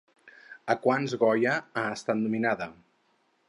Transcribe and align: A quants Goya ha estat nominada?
A 0.73 0.75
quants 0.85 1.13
Goya 1.25 1.53
ha 1.83 1.87
estat 1.99 2.21
nominada? 2.25 2.73